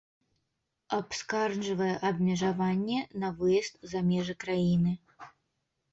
Абскарджвае 0.97 1.91
абмежаванне 2.09 2.99
на 3.25 3.29
выезд 3.43 3.73
за 3.93 3.99
межы 4.11 4.35
краіны. 4.45 4.99